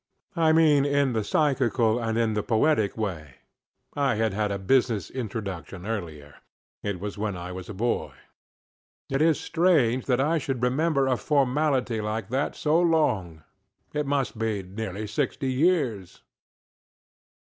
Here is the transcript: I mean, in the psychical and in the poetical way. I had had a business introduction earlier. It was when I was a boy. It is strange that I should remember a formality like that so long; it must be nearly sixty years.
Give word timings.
I 0.35 0.51
mean, 0.51 0.83
in 0.83 1.13
the 1.13 1.23
psychical 1.23 1.99
and 1.99 2.17
in 2.17 2.33
the 2.33 2.41
poetical 2.41 3.03
way. 3.03 3.35
I 3.93 4.15
had 4.15 4.33
had 4.33 4.51
a 4.51 4.57
business 4.57 5.11
introduction 5.11 5.85
earlier. 5.85 6.37
It 6.81 6.99
was 6.99 7.19
when 7.19 7.37
I 7.37 7.51
was 7.51 7.69
a 7.69 7.75
boy. 7.75 8.15
It 9.11 9.21
is 9.21 9.39
strange 9.39 10.07
that 10.07 10.19
I 10.19 10.39
should 10.39 10.63
remember 10.63 11.05
a 11.05 11.17
formality 11.17 12.01
like 12.01 12.29
that 12.29 12.55
so 12.55 12.79
long; 12.81 13.43
it 13.93 14.07
must 14.07 14.39
be 14.39 14.63
nearly 14.63 15.05
sixty 15.05 15.51
years. 15.53 16.23